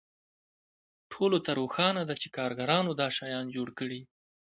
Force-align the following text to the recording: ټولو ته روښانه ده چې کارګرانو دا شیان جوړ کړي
ټولو 1.11 1.37
ته 1.45 1.51
روښانه 1.59 2.03
ده 2.09 2.15
چې 2.21 2.27
کارګرانو 2.37 2.91
دا 3.01 3.07
شیان 3.17 3.45
جوړ 3.55 3.67
کړي 3.79 4.01